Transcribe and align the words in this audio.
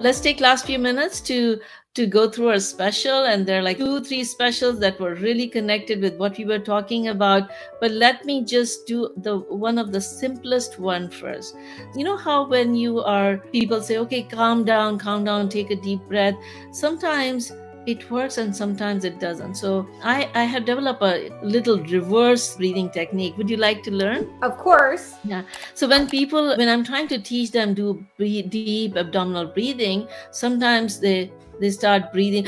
let's 0.00 0.20
take 0.20 0.40
last 0.40 0.66
few 0.66 0.78
minutes 0.78 1.20
to 1.20 1.60
to 1.94 2.06
go 2.06 2.30
through 2.30 2.50
our 2.50 2.60
special 2.60 3.24
and 3.24 3.44
there 3.44 3.58
are 3.58 3.62
like 3.62 3.78
two 3.78 4.00
three 4.04 4.22
specials 4.22 4.78
that 4.78 5.00
were 5.00 5.16
really 5.16 5.48
connected 5.48 6.00
with 6.00 6.16
what 6.16 6.38
we 6.38 6.44
were 6.44 6.60
talking 6.60 7.08
about. 7.08 7.50
But 7.80 7.90
let 7.90 8.24
me 8.24 8.44
just 8.44 8.86
do 8.86 9.10
the 9.16 9.38
one 9.38 9.78
of 9.78 9.90
the 9.90 10.00
simplest 10.00 10.78
one 10.78 11.10
first. 11.10 11.56
You 11.96 12.04
know 12.04 12.16
how 12.16 12.46
when 12.46 12.76
you 12.76 13.00
are 13.00 13.38
people 13.50 13.82
say 13.82 13.98
okay 13.98 14.22
calm 14.22 14.64
down 14.64 14.98
calm 14.98 15.24
down 15.24 15.48
take 15.48 15.72
a 15.72 15.76
deep 15.76 16.00
breath. 16.08 16.36
Sometimes 16.70 17.50
it 17.86 18.10
works 18.10 18.38
and 18.38 18.54
sometimes 18.54 19.04
it 19.04 19.18
doesn't. 19.18 19.54
So 19.54 19.86
I, 20.02 20.30
I 20.34 20.44
have 20.44 20.64
developed 20.64 21.02
a 21.02 21.30
little 21.42 21.78
reverse 21.84 22.56
breathing 22.56 22.90
technique. 22.90 23.36
Would 23.36 23.48
you 23.48 23.56
like 23.56 23.82
to 23.84 23.90
learn? 23.90 24.28
Of 24.42 24.58
course. 24.58 25.14
Yeah. 25.24 25.42
So 25.74 25.88
when 25.88 26.08
people, 26.08 26.56
when 26.56 26.68
I'm 26.68 26.84
trying 26.84 27.08
to 27.08 27.18
teach 27.18 27.50
them 27.52 27.74
do 27.74 28.04
breathe, 28.16 28.50
deep 28.50 28.96
abdominal 28.96 29.46
breathing, 29.46 30.06
sometimes 30.30 31.00
they 31.00 31.32
they 31.60 31.70
start 31.70 32.12
breathing. 32.12 32.46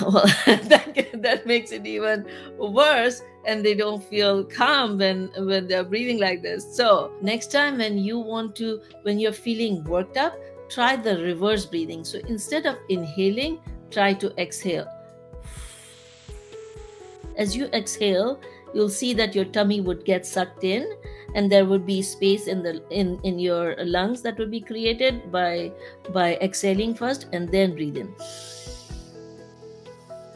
well, 0.00 0.24
that, 0.46 1.10
that 1.14 1.46
makes 1.46 1.72
it 1.72 1.86
even 1.86 2.26
worse 2.58 3.22
and 3.44 3.64
they 3.64 3.74
don't 3.74 4.02
feel 4.04 4.44
calm 4.44 4.98
when 4.98 5.30
when 5.38 5.66
they're 5.66 5.84
breathing 5.84 6.18
like 6.18 6.42
this 6.42 6.76
so 6.76 7.12
next 7.22 7.50
time 7.50 7.78
when 7.78 7.98
you 7.98 8.18
want 8.18 8.54
to 8.54 8.80
when 9.02 9.18
you're 9.18 9.32
feeling 9.32 9.82
worked 9.84 10.16
up 10.16 10.34
try 10.68 10.96
the 10.96 11.18
reverse 11.22 11.66
breathing. 11.66 12.04
So 12.04 12.18
instead 12.28 12.66
of 12.66 12.76
inhaling, 12.88 13.60
try 13.90 14.14
to 14.14 14.34
exhale. 14.40 14.86
As 17.36 17.56
you 17.56 17.66
exhale, 17.66 18.40
you'll 18.74 18.88
see 18.88 19.14
that 19.14 19.34
your 19.34 19.44
tummy 19.44 19.80
would 19.80 20.04
get 20.04 20.26
sucked 20.26 20.64
in 20.64 20.86
and 21.34 21.50
there 21.50 21.64
would 21.64 21.86
be 21.86 22.02
space 22.02 22.46
in 22.48 22.62
the 22.62 22.82
in 22.90 23.18
in 23.22 23.38
your 23.38 23.76
lungs 23.84 24.22
that 24.22 24.38
would 24.38 24.50
be 24.50 24.60
created 24.60 25.30
by 25.30 25.72
by 26.12 26.36
exhaling 26.36 26.94
first 26.94 27.26
and 27.32 27.48
then 27.48 27.74
breathe 27.74 27.96
in 27.96 28.14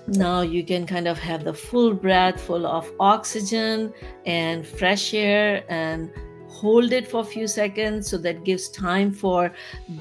now 0.06 0.40
you 0.40 0.64
can 0.64 0.86
kind 0.86 1.08
of 1.08 1.18
have 1.18 1.44
the 1.44 1.54
full 1.54 1.94
breath 1.94 2.40
full 2.40 2.66
of 2.66 2.90
oxygen 3.00 3.92
and 4.26 4.66
fresh 4.66 5.14
air 5.14 5.64
and 5.68 6.10
hold 6.52 6.92
it 6.92 7.08
for 7.08 7.20
a 7.20 7.24
few 7.24 7.48
seconds 7.48 8.08
so 8.08 8.18
that 8.18 8.44
gives 8.44 8.68
time 8.68 9.12
for 9.12 9.52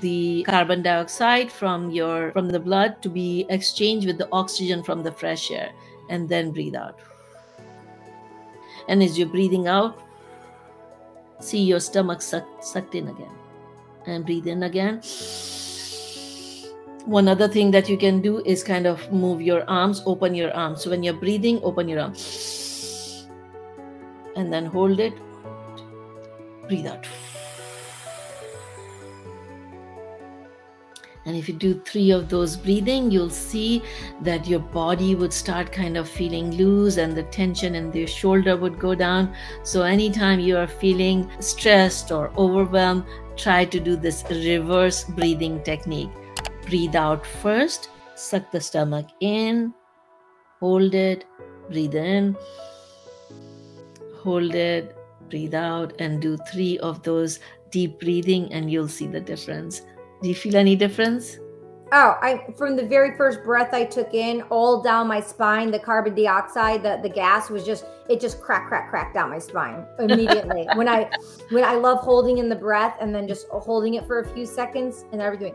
the 0.01 0.43
carbon 0.43 0.81
dioxide 0.81 1.51
from 1.51 1.89
your 1.89 2.31
from 2.33 2.49
the 2.49 2.59
blood 2.59 3.01
to 3.01 3.09
be 3.09 3.45
exchanged 3.49 4.05
with 4.05 4.17
the 4.17 4.27
oxygen 4.31 4.83
from 4.83 5.01
the 5.01 5.11
fresh 5.11 5.49
air 5.51 5.71
and 6.09 6.27
then 6.27 6.51
breathe 6.51 6.75
out. 6.75 6.99
And 8.87 9.01
as 9.01 9.17
you're 9.17 9.29
breathing 9.29 9.67
out 9.67 9.99
see 11.43 11.63
your 11.63 11.79
stomach 11.79 12.21
suck, 12.21 12.45
sucked 12.61 12.95
in 12.95 13.07
again. 13.07 13.35
And 14.05 14.25
breathe 14.25 14.47
in 14.47 14.63
again. 14.63 15.01
One 17.05 17.27
other 17.27 17.47
thing 17.47 17.71
that 17.71 17.89
you 17.89 17.97
can 17.97 18.21
do 18.21 18.43
is 18.45 18.63
kind 18.63 18.85
of 18.85 19.11
move 19.11 19.41
your 19.41 19.67
arms 19.69 20.03
open 20.05 20.35
your 20.35 20.53
arms. 20.55 20.83
So 20.83 20.89
when 20.89 21.03
you're 21.03 21.15
breathing 21.25 21.59
open 21.63 21.87
your 21.87 21.99
arms. 21.99 23.27
And 24.35 24.51
then 24.53 24.65
hold 24.65 24.99
it 24.99 25.13
breathe 26.71 26.87
out. 26.87 27.07
And 31.25 31.35
if 31.35 31.47
you 31.47 31.53
do 31.53 31.79
three 31.85 32.09
of 32.11 32.29
those 32.29 32.55
breathing, 32.57 33.11
you'll 33.11 33.29
see 33.29 33.83
that 34.21 34.47
your 34.47 34.59
body 34.59 35.13
would 35.13 35.31
start 35.31 35.71
kind 35.71 35.97
of 35.97 36.09
feeling 36.09 36.51
loose 36.51 36.97
and 36.97 37.15
the 37.15 37.23
tension 37.23 37.75
in 37.75 37.91
the 37.91 38.07
shoulder 38.07 38.55
would 38.57 38.79
go 38.79 38.95
down. 38.95 39.35
So, 39.63 39.83
anytime 39.83 40.39
you 40.39 40.57
are 40.57 40.67
feeling 40.67 41.29
stressed 41.39 42.11
or 42.11 42.31
overwhelmed, 42.37 43.03
try 43.35 43.65
to 43.65 43.79
do 43.79 43.95
this 43.95 44.23
reverse 44.31 45.03
breathing 45.03 45.61
technique. 45.63 46.09
Breathe 46.67 46.95
out 46.95 47.25
first, 47.25 47.89
suck 48.15 48.49
the 48.51 48.61
stomach 48.61 49.07
in, 49.19 49.75
hold 50.59 50.95
it, 50.95 51.25
breathe 51.69 51.95
in, 51.95 52.35
hold 54.23 54.55
it, 54.55 54.97
breathe 55.31 55.55
out 55.55 55.93
and 55.99 56.21
do 56.21 56.37
three 56.51 56.77
of 56.79 57.01
those 57.01 57.39
deep 57.71 57.99
breathing 57.99 58.53
and 58.53 58.69
you'll 58.69 58.87
see 58.87 59.07
the 59.07 59.19
difference. 59.19 59.81
Do 60.21 60.29
you 60.29 60.35
feel 60.35 60.55
any 60.55 60.75
difference? 60.75 61.39
Oh, 61.93 62.17
I 62.21 62.45
from 62.57 62.77
the 62.77 62.85
very 62.85 63.17
first 63.17 63.43
breath 63.43 63.73
I 63.73 63.83
took 63.83 64.13
in, 64.13 64.43
all 64.43 64.81
down 64.81 65.07
my 65.07 65.19
spine, 65.19 65.71
the 65.71 65.79
carbon 65.79 66.15
dioxide, 66.15 66.83
the, 66.83 66.99
the 67.01 67.09
gas 67.09 67.49
was 67.49 67.65
just 67.65 67.85
it 68.09 68.21
just 68.21 68.41
crack, 68.41 68.67
crack, 68.67 68.89
crack 68.89 69.13
down 69.13 69.29
my 69.29 69.39
spine 69.39 69.85
immediately. 69.99 70.67
when 70.75 70.87
I 70.87 71.09
when 71.49 71.65
I 71.65 71.73
love 71.73 71.99
holding 71.99 72.37
in 72.37 72.47
the 72.47 72.55
breath 72.55 72.95
and 73.01 73.13
then 73.13 73.27
just 73.27 73.47
holding 73.49 73.95
it 73.95 74.05
for 74.07 74.19
a 74.19 74.27
few 74.33 74.45
seconds 74.45 75.03
and 75.11 75.21
everything 75.21 75.53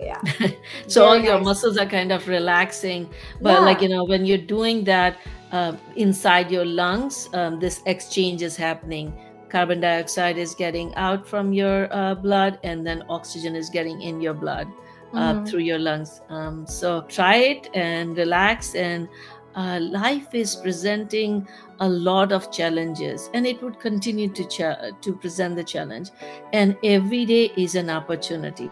yeah. 0.00 0.20
so 0.86 1.04
all 1.04 1.18
nice. 1.18 1.26
your 1.26 1.40
muscles 1.40 1.76
are 1.76 1.86
kind 1.86 2.12
of 2.12 2.26
relaxing. 2.28 3.08
But 3.40 3.54
yeah. 3.54 3.58
like 3.60 3.80
you 3.82 3.88
know, 3.88 4.04
when 4.04 4.24
you're 4.24 4.38
doing 4.38 4.84
that, 4.84 5.18
uh, 5.52 5.76
inside 5.96 6.50
your 6.50 6.64
lungs, 6.64 7.28
um, 7.34 7.58
this 7.58 7.82
exchange 7.86 8.42
is 8.42 8.56
happening. 8.56 9.12
Carbon 9.48 9.80
dioxide 9.80 10.38
is 10.38 10.54
getting 10.54 10.94
out 10.94 11.26
from 11.26 11.52
your 11.52 11.92
uh, 11.92 12.14
blood, 12.14 12.58
and 12.62 12.86
then 12.86 13.04
oxygen 13.08 13.56
is 13.56 13.68
getting 13.68 14.00
in 14.00 14.20
your 14.20 14.34
blood 14.34 14.68
uh, 15.12 15.34
mm-hmm. 15.34 15.44
through 15.44 15.60
your 15.60 15.78
lungs. 15.78 16.20
Um, 16.28 16.66
so 16.66 17.02
try 17.02 17.36
it 17.36 17.68
and 17.74 18.16
relax. 18.16 18.76
And 18.76 19.08
uh, 19.56 19.80
life 19.80 20.34
is 20.34 20.54
presenting 20.54 21.48
a 21.80 21.88
lot 21.88 22.30
of 22.30 22.52
challenges, 22.52 23.28
and 23.34 23.46
it 23.46 23.60
would 23.62 23.80
continue 23.80 24.28
to 24.28 24.44
ch- 24.44 25.02
to 25.02 25.12
present 25.16 25.56
the 25.56 25.64
challenge. 25.64 26.10
And 26.52 26.76
every 26.84 27.24
day 27.26 27.52
is 27.56 27.74
an 27.74 27.90
opportunity. 27.90 28.70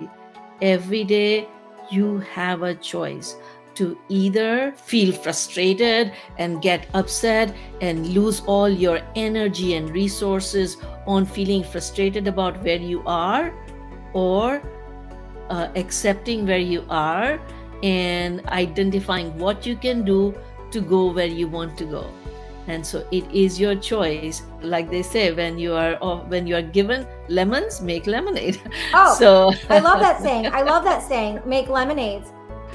Every 0.60 1.04
day 1.04 1.48
you 1.90 2.18
have 2.18 2.62
a 2.62 2.74
choice 2.74 3.36
to 3.76 3.96
either 4.08 4.72
feel 4.72 5.12
frustrated 5.12 6.12
and 6.36 6.60
get 6.60 6.88
upset 6.94 7.54
and 7.80 8.08
lose 8.08 8.40
all 8.40 8.68
your 8.68 9.00
energy 9.14 9.74
and 9.74 9.90
resources 9.90 10.76
on 11.06 11.24
feeling 11.24 11.62
frustrated 11.62 12.26
about 12.26 12.60
where 12.64 12.80
you 12.80 13.02
are 13.06 13.54
or 14.14 14.60
uh, 15.48 15.68
accepting 15.76 16.44
where 16.44 16.58
you 16.58 16.84
are 16.90 17.40
and 17.84 18.44
identifying 18.48 19.38
what 19.38 19.64
you 19.64 19.76
can 19.76 20.04
do 20.04 20.34
to 20.72 20.80
go 20.80 21.12
where 21.12 21.26
you 21.26 21.46
want 21.46 21.78
to 21.78 21.84
go 21.84 22.04
and 22.68 22.86
so 22.86 23.06
it 23.10 23.24
is 23.32 23.58
your 23.58 23.74
choice 23.74 24.42
like 24.62 24.90
they 24.90 25.02
say 25.02 25.32
when 25.32 25.58
you 25.58 25.72
are 25.74 25.96
when 26.28 26.46
you 26.46 26.54
are 26.54 26.62
given 26.62 27.06
lemons 27.28 27.80
make 27.80 28.06
lemonade 28.06 28.60
oh 28.94 29.16
so 29.18 29.52
i 29.70 29.78
love 29.78 30.00
that 30.00 30.20
saying 30.22 30.46
i 30.46 30.62
love 30.62 30.84
that 30.84 31.02
saying 31.02 31.40
make 31.44 31.68
lemonades 31.68 32.30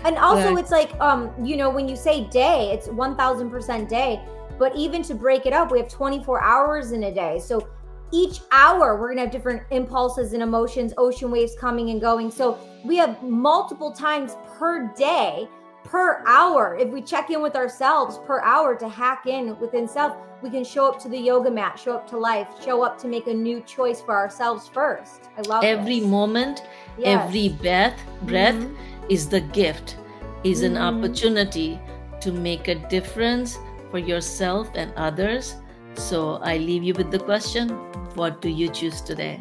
and 0.05 0.17
also, 0.17 0.57
it's 0.57 0.71
like, 0.71 0.93
um, 0.99 1.31
you 1.43 1.55
know, 1.55 1.69
when 1.69 1.87
you 1.87 1.95
say 1.95 2.25
day, 2.25 2.71
it's 2.73 2.87
1000% 2.87 3.87
day. 3.87 4.21
But 4.59 4.75
even 4.75 5.01
to 5.03 5.15
break 5.15 5.45
it 5.45 5.53
up, 5.53 5.71
we 5.71 5.79
have 5.79 5.89
24 5.89 6.41
hours 6.41 6.91
in 6.91 7.03
a 7.03 7.13
day. 7.13 7.39
So 7.39 7.69
each 8.11 8.41
hour, 8.51 8.99
we're 8.99 9.07
going 9.07 9.17
to 9.17 9.23
have 9.23 9.31
different 9.31 9.63
impulses 9.71 10.33
and 10.33 10.43
emotions, 10.43 10.93
ocean 10.97 11.31
waves 11.31 11.55
coming 11.59 11.89
and 11.89 12.01
going. 12.01 12.31
So 12.31 12.59
we 12.83 12.97
have 12.97 13.23
multiple 13.23 13.91
times 13.91 14.35
per 14.57 14.93
day, 14.93 15.47
per 15.83 16.23
hour. 16.25 16.75
If 16.79 16.89
we 16.89 17.01
check 17.01 17.29
in 17.29 17.41
with 17.41 17.55
ourselves 17.55 18.19
per 18.25 18.39
hour 18.41 18.75
to 18.75 18.87
hack 18.87 19.25
in 19.27 19.57
within 19.59 19.87
self, 19.87 20.15
we 20.41 20.49
can 20.49 20.63
show 20.63 20.87
up 20.87 20.99
to 21.01 21.09
the 21.09 21.17
yoga 21.17 21.49
mat, 21.49 21.79
show 21.79 21.93
up 21.93 22.09
to 22.09 22.17
life, 22.17 22.49
show 22.63 22.83
up 22.83 22.97
to 22.99 23.07
make 23.07 23.27
a 23.27 23.33
new 23.33 23.61
choice 23.61 24.01
for 24.01 24.13
ourselves 24.13 24.67
first. 24.67 25.29
I 25.37 25.41
love 25.41 25.63
every 25.63 25.99
this. 25.99 26.09
moment, 26.09 26.63
yes. 26.97 27.23
every 27.23 27.49
breath, 27.49 27.99
breath. 28.23 28.55
Mm-hmm 28.55 28.93
is 29.09 29.29
the 29.29 29.41
gift, 29.41 29.97
is 30.43 30.61
mm. 30.61 30.67
an 30.67 30.77
opportunity 30.77 31.79
to 32.21 32.31
make 32.31 32.67
a 32.67 32.75
difference 32.75 33.57
for 33.91 33.99
yourself 33.99 34.69
and 34.75 34.93
others. 34.95 35.55
So 35.95 36.37
I 36.37 36.57
leave 36.57 36.83
you 36.83 36.93
with 36.93 37.11
the 37.11 37.19
question 37.19 37.69
what 38.15 38.41
do 38.41 38.49
you 38.49 38.69
choose 38.69 39.01
today? 39.01 39.39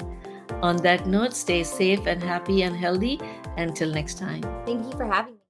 On 0.62 0.76
that 0.78 1.06
note, 1.06 1.34
stay 1.34 1.62
safe 1.62 2.06
and 2.06 2.22
happy 2.22 2.62
and 2.62 2.74
healthy. 2.74 3.20
Until 3.58 3.90
next 3.90 4.18
time. 4.18 4.42
Thank 4.64 4.86
you 4.86 4.92
for 4.92 5.04
having 5.04 5.34
me. 5.34 5.41